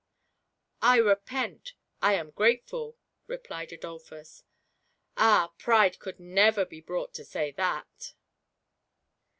"/ 0.55 0.81
repent 0.83 1.75
—/ 1.99 2.01
am, 2.01 2.31
grateful" 2.31 2.97
replied 3.27 3.71
Adolphus; 3.71 4.43
"ah, 5.15 5.53
Pride 5.59 5.99
could 5.99 6.19
never 6.19 6.65
be 6.65 6.81
brought 6.81 7.13
to 7.13 7.23
say 7.23 7.51
that 7.51 8.15